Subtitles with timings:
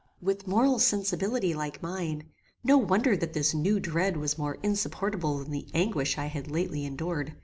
[0.19, 2.23] With moral sensibility like mine,
[2.63, 6.85] no wonder that this new dread was more insupportable than the anguish I had lately
[6.85, 7.35] endured.